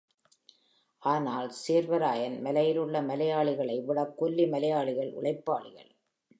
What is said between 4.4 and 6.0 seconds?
மலையாளிகள் உழைப்பாளிகள்.